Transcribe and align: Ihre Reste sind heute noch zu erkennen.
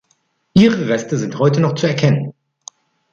Ihre 0.55 0.87
Reste 0.87 1.15
sind 1.19 1.37
heute 1.37 1.59
noch 1.61 1.75
zu 1.75 1.85
erkennen. 1.85 2.33